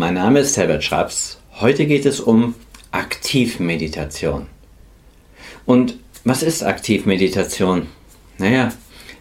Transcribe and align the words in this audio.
Mein 0.00 0.14
Name 0.14 0.40
ist 0.40 0.56
Herbert 0.56 0.82
Schraps. 0.82 1.36
Heute 1.60 1.84
geht 1.84 2.06
es 2.06 2.20
um 2.20 2.54
Aktivmeditation. 2.90 4.46
Und 5.66 5.98
was 6.24 6.42
ist 6.42 6.62
Aktivmeditation? 6.62 7.86
Naja, 8.38 8.72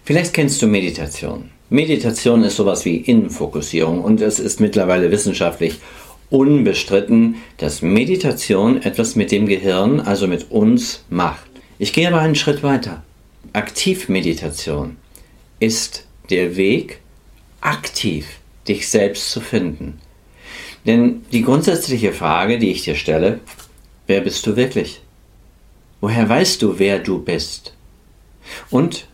vielleicht 0.05 0.33
kennst 0.33 0.61
du 0.61 0.67
Meditation. 0.67 1.49
Meditation 1.69 2.45
ist 2.45 2.55
sowas 2.55 2.85
wie 2.85 2.95
Innenfokussierung 2.95 4.01
und 4.01 4.21
es 4.21 4.39
ist 4.39 4.61
mittlerweile 4.61 5.11
wissenschaftlich 5.11 5.81
unbestritten, 6.29 7.35
dass 7.57 7.81
Meditation 7.81 8.81
etwas 8.81 9.17
mit 9.17 9.33
dem 9.33 9.47
Gehirn, 9.47 9.99
also 9.99 10.27
mit 10.27 10.49
uns, 10.49 11.03
macht. 11.09 11.51
Ich 11.77 11.91
gehe 11.91 12.07
aber 12.07 12.21
einen 12.21 12.35
Schritt 12.35 12.63
weiter. 12.63 13.03
Aktivmeditation 13.51 14.95
ist 15.59 16.07
der 16.29 16.55
Weg, 16.55 17.01
aktiv 17.59 18.39
dich 18.65 18.87
selbst 18.87 19.29
zu 19.29 19.41
finden. 19.41 19.99
Denn 20.85 21.21
die 21.31 21.41
grundsätzliche 21.41 22.13
Frage, 22.13 22.57
die 22.57 22.71
ich 22.71 22.83
dir 22.83 22.95
stelle, 22.95 23.39
wer 24.07 24.21
bist 24.21 24.45
du 24.47 24.55
wirklich? 24.55 25.01
Woher 26.01 26.27
weißt 26.27 26.61
du, 26.61 26.79
wer 26.79 26.99
du 26.99 27.19
bist? 27.19 27.73
Und 28.69 29.07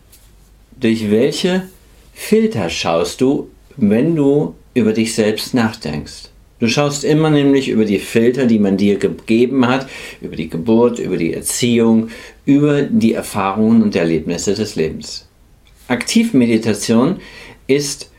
durch 0.78 1.10
welche 1.10 1.68
Filter 2.14 2.70
schaust 2.70 3.20
du, 3.20 3.50
wenn 3.76 4.14
du 4.14 4.54
über 4.74 4.92
dich 4.92 5.14
selbst 5.14 5.54
nachdenkst? 5.54 6.30
Du 6.58 6.68
schaust 6.68 7.04
immer 7.04 7.28
nämlich 7.28 7.68
über 7.68 7.84
die 7.84 7.98
Filter, 7.98 8.46
die 8.46 8.58
man 8.58 8.78
dir 8.78 8.96
gegeben 8.98 9.66
hat, 9.66 9.88
über 10.22 10.36
die 10.36 10.48
Geburt, 10.48 10.98
über 10.98 11.18
die 11.18 11.34
Erziehung, 11.34 12.08
über 12.46 12.82
die 12.82 13.12
Erfahrungen 13.12 13.82
und 13.82 13.94
Erlebnisse 13.94 14.54
des 14.54 14.74
Lebens. 14.74 15.28
Aktivmeditation 15.88 17.18
ist 17.66 18.10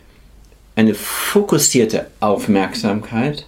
eine 0.77 0.93
fokussierte 0.93 2.05
Aufmerksamkeit, 2.19 3.47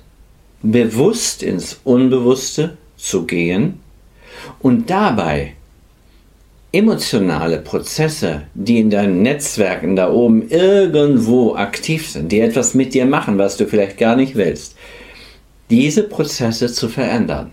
bewusst 0.63 1.43
ins 1.43 1.79
Unbewusste 1.83 2.75
zu 2.97 3.27
gehen 3.27 3.79
und 4.61 4.89
dabei 4.89 5.53
emotionale 6.71 7.59
Prozesse, 7.59 8.47
die 8.55 8.79
in 8.79 8.89
deinen 8.89 9.21
Netzwerken 9.21 9.95
da 9.95 10.11
oben 10.11 10.49
irgendwo 10.49 11.53
aktiv 11.55 12.09
sind, 12.09 12.31
die 12.31 12.39
etwas 12.39 12.73
mit 12.73 12.95
dir 12.95 13.05
machen, 13.05 13.37
was 13.37 13.57
du 13.57 13.67
vielleicht 13.67 13.99
gar 13.99 14.15
nicht 14.15 14.35
willst, 14.35 14.75
diese 15.69 16.03
Prozesse 16.03 16.73
zu 16.73 16.89
verändern. 16.89 17.51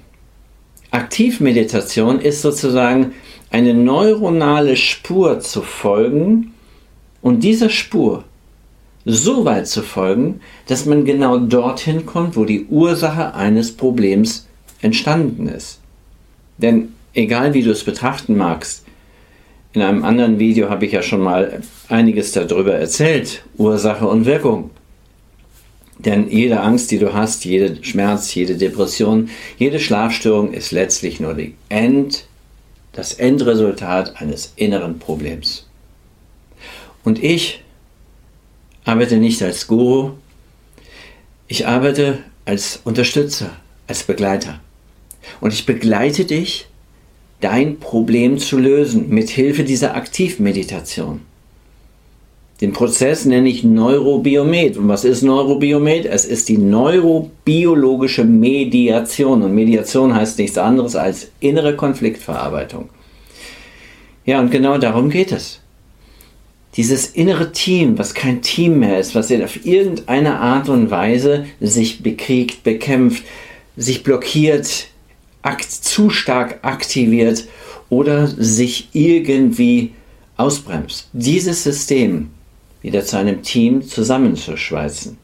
Aktivmeditation 0.91 2.21
ist 2.21 2.41
sozusagen 2.41 3.13
eine 3.51 3.75
neuronale 3.75 4.77
Spur 4.77 5.41
zu 5.41 5.61
folgen 5.61 6.55
und 7.21 7.41
dieser 7.41 7.69
Spur 7.69 8.25
so 9.07 9.45
weit 9.45 9.69
zu 9.69 9.83
folgen, 9.83 10.41
dass 10.67 10.85
man 10.85 11.05
genau 11.05 11.39
dorthin 11.39 12.05
kommt, 12.07 12.37
wo 12.37 12.45
die 12.45 12.67
Ursache 12.67 13.35
eines 13.35 13.73
Problems 13.73 14.47
entstanden 14.83 15.49
ist. 15.49 15.81
Denn 16.59 16.89
egal 17.15 17.55
wie 17.55 17.63
du 17.63 17.71
es 17.71 17.85
betrachten 17.85 18.37
magst, 18.37 18.85
in 19.73 19.83
einem 19.83 20.05
anderen 20.05 20.39
Video 20.39 20.71
habe 20.71 20.87
ich 20.87 20.93
ja 20.93 21.03
schon 21.03 21.21
mal 21.21 21.61
einiges 21.89 22.33
darüber 22.33 22.75
erzählt, 22.75 23.45
Ursache 23.57 24.09
und 24.09 24.25
Wirkung. 24.25 24.71
Denn 25.99 26.29
jede 26.29 26.61
Angst, 26.61 26.91
die 26.91 26.99
du 26.99 27.15
hast, 27.15 27.45
jeder 27.45 27.83
Schmerz, 27.83 28.35
jede 28.35 28.57
Depression, 28.57 29.31
jede 29.57 29.79
Schlafstörung 29.79 30.53
ist 30.53 30.73
letztlich 30.73 31.21
nur 31.21 31.35
die 31.35 31.55
End, 31.69 32.27
das 32.93 33.15
Endresultat 33.15 34.21
eines 34.21 34.53
inneren 34.57 34.99
Problems. 34.99 35.67
Und 37.05 37.23
ich 37.23 37.63
arbeite 38.87 39.17
nicht 39.17 39.43
als 39.43 39.67
Guru, 39.67 40.13
ich 41.49 41.67
arbeite 41.67 42.21
als 42.45 42.81
Unterstützer, 42.85 43.51
als 43.87 44.05
Begleiter. 44.05 44.61
Und 45.41 45.53
ich 45.53 45.67
begleite 45.67 46.25
dich 46.25 46.69
dein 47.41 47.79
Problem 47.79 48.39
zu 48.39 48.59
lösen 48.59 49.09
mit 49.09 49.29
Hilfe 49.29 49.65
dieser 49.65 49.97
Aktivmeditation. 49.97 51.21
Den 52.61 52.73
Prozess 52.73 53.27
nenne 53.27 53.49
ich 53.49 53.65
Neurobiomet. 53.65 54.77
Und 54.77 54.89
was 54.89 55.05
ist 55.05 55.23
Neurobiomet? 55.23 56.07
Es 56.07 56.25
ist 56.25 56.49
die 56.49 56.57
neurobiologische 56.57 58.25
Mediation. 58.25 59.43
Und 59.43 59.55
Mediation 59.55 60.15
heißt 60.15 60.39
nichts 60.39 60.57
anderes 60.57 60.97
als 60.97 61.29
innere 61.41 61.77
Konfliktverarbeitung. 61.77 62.89
Ja, 64.25 64.41
und 64.41 64.51
genau 64.51 64.79
darum 64.79 65.11
geht 65.11 65.33
es. 65.33 65.61
Dieses 66.77 67.07
innere 67.07 67.53
Team, 67.53 67.99
was 67.99 68.13
kein 68.13 68.43
Team 68.43 68.81
mehr 68.81 69.01
ist, 69.01 69.15
was 69.15 69.31
auf 69.43 69.65
irgendeine 69.65 70.41
Art 70.41 70.69
und 70.69 70.91
Weise 70.91 71.47
sich 71.61 72.03
bekriegt, 72.03 72.65
bekämpft, 72.65 73.25
sich 73.77 74.03
blockiert, 74.03 74.89
zu 75.83 76.11
stark 76.11 76.59
aktiviert 76.63 77.47
oder 77.89 78.27
sich 78.27 78.89
irgendwie 78.93 79.93
ausbremst. 80.37 81.09
Dieses 81.13 81.63
System 81.63 82.31
wieder 82.83 83.05
zu 83.05 83.17
einem 83.17 83.43
Team 83.43 83.83
zusammenzuschweißen. 83.83 85.17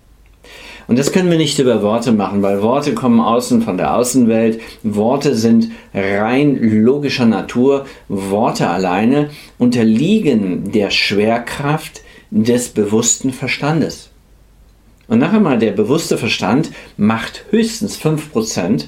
Und 0.88 0.98
das 0.98 1.12
können 1.12 1.30
wir 1.30 1.38
nicht 1.38 1.58
über 1.58 1.82
Worte 1.82 2.12
machen, 2.12 2.42
weil 2.42 2.62
Worte 2.62 2.94
kommen 2.94 3.20
außen 3.20 3.62
von 3.62 3.76
der 3.76 3.96
Außenwelt. 3.96 4.60
Worte 4.82 5.34
sind 5.34 5.70
rein 5.94 6.58
logischer 6.60 7.26
Natur. 7.26 7.86
Worte 8.08 8.68
alleine 8.68 9.30
unterliegen 9.58 10.72
der 10.72 10.90
Schwerkraft 10.90 12.02
des 12.30 12.70
bewussten 12.70 13.32
Verstandes. 13.32 14.10
Und 15.08 15.18
nachher 15.18 15.40
mal, 15.40 15.58
der 15.58 15.72
bewusste 15.72 16.16
Verstand 16.16 16.70
macht 16.96 17.44
höchstens 17.50 17.98
5% 17.98 18.86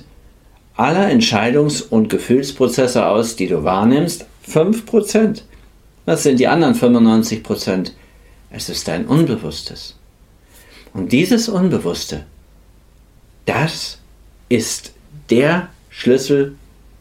aller 0.76 1.08
Entscheidungs- 1.08 1.82
und 1.82 2.08
Gefühlsprozesse 2.08 3.06
aus, 3.06 3.36
die 3.36 3.46
du 3.46 3.62
wahrnimmst, 3.64 4.26
5%. 4.50 5.42
Was 6.06 6.22
sind 6.22 6.40
die 6.40 6.48
anderen 6.48 6.74
95%? 6.74 7.92
Es 8.50 8.68
ist 8.68 8.88
dein 8.88 9.06
Unbewusstes. 9.06 9.96
Und 10.94 11.12
dieses 11.12 11.48
Unbewusste, 11.48 12.24
das 13.44 13.98
ist 14.48 14.92
der 15.28 15.68
Schlüssel 15.90 16.54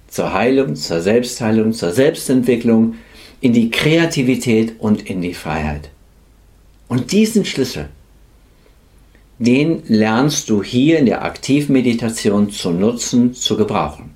zur 0.08 0.34
Heilung, 0.34 0.76
zur 0.76 1.00
Selbstheilung, 1.00 1.74
zur 1.74 1.92
Selbstentwicklung, 1.92 2.96
in 3.40 3.54
die 3.54 3.70
Kreativität 3.70 4.80
und 4.80 5.10
in 5.10 5.22
die 5.22 5.34
Freiheit. 5.34 5.90
Und 6.88 7.12
diesen 7.12 7.46
Schlüssel, 7.46 7.90
den 9.38 9.84
lernst 9.88 10.50
du 10.50 10.64
hier 10.64 11.00
in 11.00 11.06
der 11.06 11.24
Aktivmeditation 11.24 12.50
zu 12.52 12.72
nutzen, 12.72 13.34
zu 13.34 13.58
gebrauchen. 13.58 14.12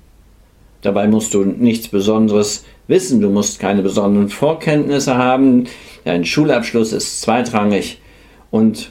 Dabei 0.82 1.08
musst 1.08 1.34
du 1.34 1.44
nichts 1.44 1.88
Besonderes 1.88 2.64
wissen, 2.86 3.20
du 3.20 3.28
musst 3.28 3.58
keine 3.58 3.82
besonderen 3.82 4.28
Vorkenntnisse 4.28 5.16
haben, 5.16 5.64
dein 6.04 6.24
Schulabschluss 6.24 6.92
ist 6.92 7.20
zweitrangig 7.20 8.00
und 8.50 8.90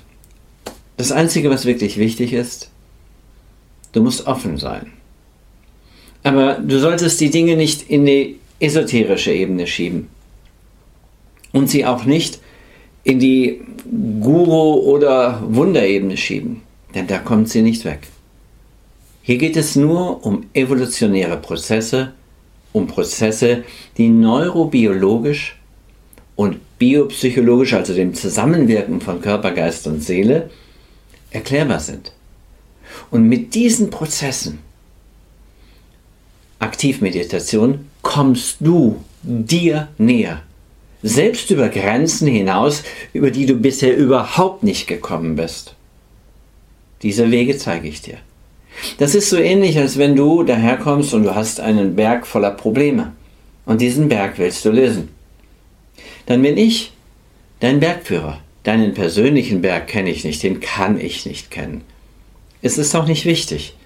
das 0.97 1.11
Einzige, 1.11 1.49
was 1.49 1.65
wirklich 1.65 1.97
wichtig 1.97 2.33
ist, 2.33 2.69
du 3.93 4.01
musst 4.01 4.27
offen 4.27 4.57
sein. 4.57 4.91
Aber 6.23 6.55
du 6.55 6.79
solltest 6.79 7.21
die 7.21 7.29
Dinge 7.29 7.55
nicht 7.55 7.89
in 7.89 8.05
die 8.05 8.39
esoterische 8.59 9.31
Ebene 9.31 9.67
schieben 9.67 10.09
und 11.53 11.69
sie 11.69 11.85
auch 11.85 12.03
nicht 12.05 12.39
in 13.03 13.19
die 13.19 13.61
Guru- 14.19 14.81
oder 14.81 15.41
Wunderebene 15.47 16.17
schieben, 16.17 16.61
denn 16.93 17.07
da 17.07 17.19
kommt 17.19 17.49
sie 17.49 17.61
nicht 17.61 17.85
weg. 17.85 17.99
Hier 19.21 19.37
geht 19.37 19.55
es 19.55 19.75
nur 19.75 20.25
um 20.25 20.45
evolutionäre 20.53 21.37
Prozesse, 21.37 22.13
um 22.73 22.87
Prozesse, 22.87 23.63
die 23.97 24.09
neurobiologisch 24.09 25.57
und 26.35 26.57
biopsychologisch, 26.79 27.73
also 27.73 27.93
dem 27.93 28.13
Zusammenwirken 28.13 29.01
von 29.01 29.21
Körper, 29.21 29.51
Geist 29.51 29.87
und 29.87 30.03
Seele, 30.03 30.49
erklärbar 31.31 31.79
sind. 31.79 32.11
Und 33.11 33.27
mit 33.27 33.53
diesen 33.53 33.89
Prozessen, 33.89 34.59
Aktivmeditation, 36.59 37.89
kommst 38.01 38.57
du 38.59 39.03
dir 39.23 39.89
näher 39.97 40.41
selbst 41.03 41.51
über 41.51 41.69
Grenzen 41.69 42.27
hinaus, 42.27 42.83
über 43.13 43.31
die 43.31 43.45
du 43.45 43.55
bisher 43.55 43.95
überhaupt 43.95 44.63
nicht 44.63 44.87
gekommen 44.87 45.35
bist. 45.35 45.75
Diese 47.01 47.29
Wege 47.29 47.57
zeige 47.57 47.87
ich 47.87 48.01
dir. 48.01 48.17
Das 48.97 49.15
ist 49.15 49.29
so 49.29 49.37
ähnlich, 49.37 49.77
als 49.77 49.97
wenn 49.97 50.15
du 50.15 50.43
daherkommst 50.43 51.13
und 51.13 51.23
du 51.23 51.35
hast 51.35 51.59
einen 51.59 51.95
Berg 51.95 52.25
voller 52.27 52.51
Probleme 52.51 53.13
und 53.65 53.81
diesen 53.81 54.07
Berg 54.07 54.37
willst 54.37 54.65
du 54.65 54.71
lösen. 54.71 55.09
Dann 56.25 56.41
bin 56.41 56.57
ich 56.57 56.93
dein 57.59 57.79
Bergführer. 57.79 58.39
Deinen 58.67 58.93
persönlichen 58.93 59.61
Berg 59.61 59.87
kenne 59.87 60.09
ich 60.09 60.25
nicht, 60.25 60.43
den 60.43 60.59
kann 60.59 60.99
ich 60.99 61.25
nicht 61.25 61.51
kennen. 61.51 61.85
Es 62.61 62.77
ist 62.77 62.93
auch 62.95 63.07
nicht 63.07 63.23
wichtig. 63.23 63.77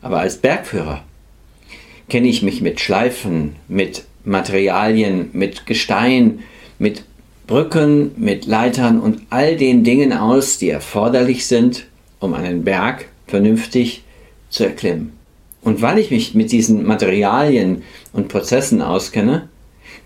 Aber 0.00 0.20
als 0.20 0.36
Bergführer 0.36 1.02
kenne 2.08 2.28
ich 2.28 2.42
mich 2.42 2.60
mit 2.60 2.78
Schleifen, 2.78 3.56
mit 3.66 4.04
Materialien, 4.24 5.30
mit 5.32 5.66
Gestein, 5.66 6.44
mit 6.78 7.02
Brücken, 7.48 8.12
mit 8.16 8.46
Leitern 8.46 9.00
und 9.00 9.22
all 9.30 9.56
den 9.56 9.82
Dingen 9.82 10.12
aus, 10.12 10.58
die 10.58 10.70
erforderlich 10.70 11.48
sind, 11.48 11.86
um 12.20 12.34
einen 12.34 12.62
Berg 12.62 13.06
vernünftig 13.26 14.04
zu 14.48 14.62
erklimmen. 14.62 15.10
Und 15.60 15.82
weil 15.82 15.98
ich 15.98 16.12
mich 16.12 16.36
mit 16.36 16.52
diesen 16.52 16.84
Materialien 16.84 17.82
und 18.12 18.28
Prozessen 18.28 18.80
auskenne, 18.80 19.48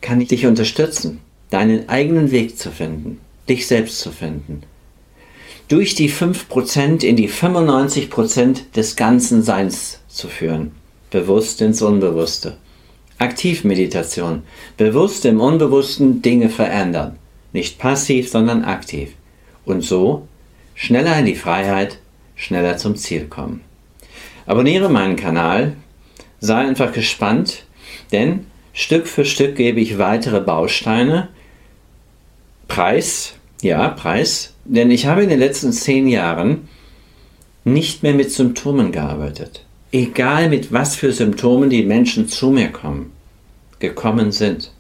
kann 0.01 0.23
ich 0.23 0.29
dich 0.29 0.47
unterstützen, 0.47 1.21
deinen 1.51 1.91
eigenen 1.91 2.31
Weg 2.31 2.57
zu 2.57 2.71
finden, 2.71 3.21
dich 3.49 3.67
selbst 3.67 4.01
zu 4.01 4.11
finden. 4.11 4.63
Durch 5.69 5.95
die 5.95 6.11
5% 6.11 7.05
in 7.05 7.17
die 7.17 7.29
95% 7.29 8.73
des 8.75 8.97
ganzen 8.97 9.43
Seins 9.43 10.01
zu 10.09 10.29
führen, 10.29 10.73
bewusst 11.11 11.61
ins 11.61 11.83
Unbewusste. 11.83 12.57
Aktivmeditation, 13.19 14.43
bewusst 14.77 15.25
im 15.25 15.41
Unbewussten 15.41 16.23
Dinge 16.23 16.51
verändern, 16.51 17.19
nicht 17.53 17.79
passiv, 17.79 18.29
sondern 18.29 18.65
aktiv. 18.65 19.13
Und 19.65 19.83
so 19.83 20.29
schneller 20.75 21.19
in 21.19 21.25
die 21.25 21.35
Freiheit, 21.35 21.99
schneller 22.37 22.77
zum 22.77 22.95
Ziel 22.95 23.27
kommen. 23.27 23.63
Abonniere 24.45 24.89
meinen 24.89 25.17
Kanal, 25.17 25.73
sei 26.41 26.57
einfach 26.57 26.93
gespannt, 26.93 27.65
denn 28.13 28.47
Stück 28.73 29.09
für 29.09 29.25
Stück 29.25 29.57
gebe 29.57 29.81
ich 29.81 29.99
weitere 29.99 30.41
Bausteine. 30.41 31.29
Preis, 32.69 33.35
ja, 33.63 33.89
Preis, 33.89 34.55
denn 34.65 34.91
ich 34.91 35.07
habe 35.07 35.23
in 35.23 35.29
den 35.29 35.39
letzten 35.39 35.73
zehn 35.73 36.09
Jahren 36.09 36.69
nicht 37.65 38.03
mehr 38.03 38.15
mit 38.15 38.31
Symptomen 38.31 38.93
gearbeitet. 38.93 39.65
Egal 39.93 40.49
mit 40.49 40.73
was 40.73 40.97
für 40.97 41.13
Symptomen 41.13 41.71
die 41.71 41.85
Menschen 41.85 42.29
zu 42.29 42.51
mir 42.51 42.69
kommen, 42.69 43.13
gekommen 43.79 44.33
sind. 44.33 44.73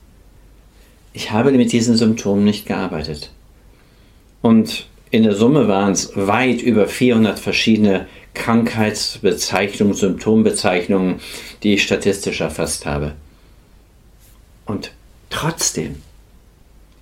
Ich 1.12 1.30
habe 1.30 1.50
mit 1.52 1.72
diesen 1.72 1.96
Symptomen 1.96 2.44
nicht 2.44 2.66
gearbeitet. 2.66 3.30
Und 4.42 4.86
in 5.10 5.22
der 5.22 5.34
Summe 5.34 5.68
waren 5.68 5.92
es 5.92 6.12
weit 6.14 6.60
über 6.60 6.86
400 6.86 7.38
verschiedene 7.38 8.06
Krankheitsbezeichnungen, 8.34 9.94
Symptombezeichnungen, 9.94 11.20
die 11.62 11.74
ich 11.74 11.84
statistisch 11.84 12.40
erfasst 12.40 12.86
habe. 12.86 13.14
Und 14.66 14.92
trotzdem 15.30 16.02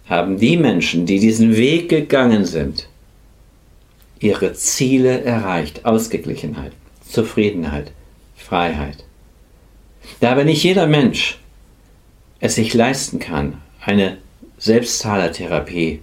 haben 0.06 0.38
die 0.38 0.56
Menschen, 0.56 1.06
die 1.06 1.18
diesen 1.18 1.56
Weg 1.56 1.88
gegangen 1.88 2.44
sind, 2.44 2.88
ihre 4.20 4.52
Ziele 4.54 5.22
erreicht. 5.22 5.84
Ausgeglichenheit, 5.84 6.72
Zufriedenheit, 7.08 7.92
Freiheit. 8.36 9.04
Da 10.20 10.32
aber 10.32 10.44
nicht 10.44 10.62
jeder 10.62 10.86
Mensch 10.86 11.38
es 12.40 12.56
sich 12.56 12.74
leisten 12.74 13.18
kann, 13.18 13.58
eine 13.80 14.18
Selbstzahlertherapie 14.58 16.00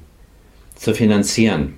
zu 0.76 0.94
finanzieren, 0.96 1.76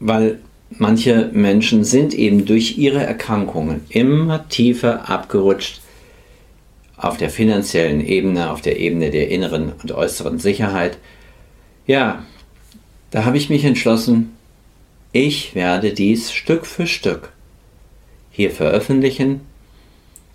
weil 0.00 0.40
manche 0.70 1.30
Menschen 1.32 1.84
sind 1.84 2.14
eben 2.14 2.46
durch 2.46 2.78
ihre 2.78 3.04
Erkrankungen 3.04 3.82
immer 3.88 4.48
tiefer 4.48 5.08
abgerutscht 5.08 5.80
auf 7.00 7.16
der 7.16 7.30
finanziellen 7.30 8.04
Ebene, 8.04 8.50
auf 8.50 8.60
der 8.60 8.78
Ebene 8.78 9.10
der 9.10 9.30
inneren 9.30 9.72
und 9.82 9.92
äußeren 9.92 10.38
Sicherheit. 10.38 10.98
Ja, 11.86 12.24
da 13.10 13.24
habe 13.24 13.38
ich 13.38 13.48
mich 13.48 13.64
entschlossen, 13.64 14.36
ich 15.12 15.54
werde 15.54 15.92
dies 15.92 16.30
Stück 16.30 16.66
für 16.66 16.86
Stück 16.86 17.32
hier 18.30 18.50
veröffentlichen. 18.50 19.40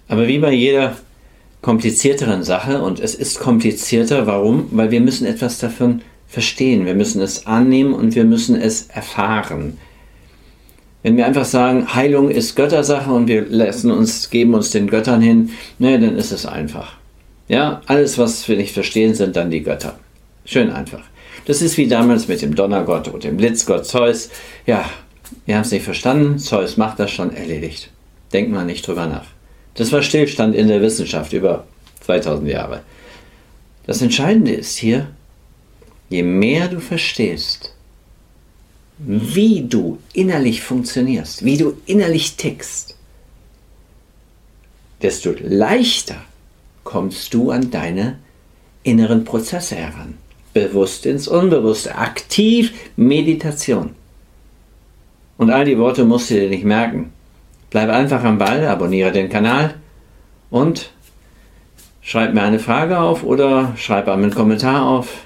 Aber 0.07 0.27
wie 0.27 0.39
bei 0.39 0.51
jeder 0.51 0.97
komplizierteren 1.61 2.43
Sache, 2.43 2.81
und 2.81 2.99
es 2.99 3.15
ist 3.15 3.39
komplizierter, 3.39 4.27
warum? 4.27 4.67
Weil 4.71 4.91
wir 4.91 5.01
müssen 5.01 5.25
etwas 5.25 5.59
davon 5.59 6.01
verstehen, 6.27 6.85
wir 6.85 6.95
müssen 6.95 7.21
es 7.21 7.47
annehmen 7.47 7.93
und 7.93 8.15
wir 8.15 8.25
müssen 8.25 8.55
es 8.55 8.87
erfahren. 8.87 9.77
Wenn 11.05 11.17
wir 11.17 11.27
einfach 11.27 11.45
sagen, 11.45 11.93
Heilung 11.93 12.31
ist 12.31 12.55
Göttersache 12.55 13.11
und 13.11 13.27
wir 13.27 13.45
lassen 13.47 13.91
uns, 13.91 14.31
geben 14.31 14.55
uns 14.55 14.71
den 14.71 14.87
Göttern 14.87 15.21
hin, 15.21 15.51
ne, 15.77 15.99
dann 15.99 16.17
ist 16.17 16.31
es 16.31 16.47
einfach. 16.47 16.93
Ja, 17.47 17.81
alles, 17.85 18.17
was 18.17 18.49
wir 18.49 18.57
nicht 18.57 18.73
verstehen, 18.73 19.13
sind 19.13 19.35
dann 19.35 19.51
die 19.51 19.61
Götter. 19.61 19.99
Schön 20.45 20.71
einfach. 20.71 21.03
Das 21.45 21.61
ist 21.61 21.77
wie 21.77 21.87
damals 21.87 22.27
mit 22.27 22.41
dem 22.41 22.55
Donnergott 22.55 23.07
und 23.07 23.23
dem 23.23 23.37
Blitzgott 23.37 23.85
Zeus. 23.85 24.31
Ja, 24.65 24.89
wir 25.45 25.53
haben 25.53 25.61
es 25.61 25.69
nicht 25.69 25.85
verstanden, 25.85 26.39
Zeus 26.39 26.75
macht 26.75 26.97
das 26.97 27.11
schon 27.11 27.35
erledigt. 27.35 27.91
Denkt 28.33 28.51
man 28.51 28.65
nicht 28.65 28.87
drüber 28.87 29.05
nach. 29.05 29.27
Das 29.75 29.91
war 29.91 30.01
Stillstand 30.01 30.55
in 30.55 30.69
der 30.69 30.81
Wissenschaft 30.81 31.33
über 31.33 31.67
2000 32.01 32.49
Jahre. 32.49 32.81
Das 33.85 34.01
Entscheidende 34.01 34.53
ist 34.53 34.75
hier, 34.75 35.09
je 36.09 36.23
mehr 36.23 36.67
du 36.67 36.79
verstehst, 36.79 37.74
wie 38.97 39.61
du 39.61 39.99
innerlich 40.13 40.61
funktionierst, 40.61 41.43
wie 41.43 41.57
du 41.57 41.77
innerlich 41.85 42.37
tickst, 42.37 42.95
desto 45.01 45.33
leichter 45.39 46.17
kommst 46.83 47.33
du 47.33 47.51
an 47.51 47.71
deine 47.71 48.19
inneren 48.83 49.25
Prozesse 49.25 49.75
heran. 49.75 50.17
Bewusst 50.53 51.05
ins 51.05 51.27
Unbewusste, 51.27 51.95
aktiv 51.95 52.73
Meditation. 52.95 53.95
Und 55.37 55.49
all 55.49 55.65
die 55.65 55.77
Worte 55.77 56.05
musst 56.05 56.29
du 56.29 56.35
dir 56.35 56.49
nicht 56.49 56.63
merken. 56.63 57.11
Bleib 57.69 57.89
einfach 57.89 58.23
am 58.23 58.37
Ball, 58.37 58.65
abonniere 58.65 59.11
den 59.11 59.29
Kanal 59.29 59.73
und 60.49 60.91
schreib 62.01 62.33
mir 62.33 62.43
eine 62.43 62.59
Frage 62.59 62.99
auf 62.99 63.23
oder 63.23 63.73
schreib 63.75 64.07
einen 64.07 64.33
Kommentar 64.33 64.85
auf. 64.85 65.25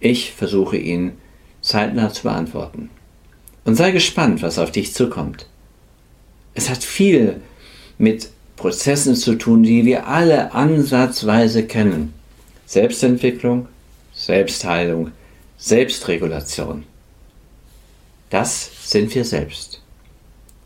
Ich 0.00 0.32
versuche 0.32 0.76
ihn 0.76 1.12
zeitnah 1.62 2.12
zu 2.12 2.24
beantworten. 2.24 2.90
Und 3.64 3.76
sei 3.76 3.90
gespannt, 3.90 4.42
was 4.42 4.58
auf 4.58 4.70
dich 4.70 4.94
zukommt. 4.94 5.46
Es 6.54 6.68
hat 6.68 6.82
viel 6.82 7.40
mit 7.98 8.30
Prozessen 8.56 9.14
zu 9.14 9.36
tun, 9.36 9.62
die 9.62 9.84
wir 9.84 10.06
alle 10.06 10.52
ansatzweise 10.52 11.66
kennen. 11.66 12.12
Selbstentwicklung, 12.66 13.68
Selbstheilung, 14.12 15.12
Selbstregulation. 15.56 16.84
Das 18.30 18.70
sind 18.84 19.14
wir 19.14 19.24
selbst. 19.24 19.82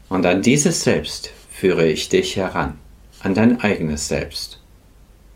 Und 0.08 0.26
an 0.26 0.42
dieses 0.42 0.82
Selbst 0.82 1.30
führe 1.50 1.86
ich 1.86 2.08
dich 2.08 2.36
heran, 2.36 2.78
an 3.20 3.34
dein 3.34 3.60
eigenes 3.60 4.08
Selbst. 4.08 4.60